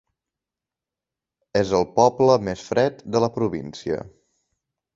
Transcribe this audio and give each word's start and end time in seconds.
És 1.61 1.75
el 1.81 1.85
poble 2.01 2.39
més 2.49 2.65
fred 2.73 3.07
de 3.17 3.25
la 3.27 3.33
província. 3.39 4.03